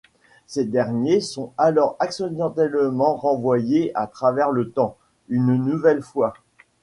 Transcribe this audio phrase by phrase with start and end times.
[0.47, 4.97] Ces derniers sont alors accidentellement renvoyés à travers le temps,
[5.29, 6.33] une nouvelle fois.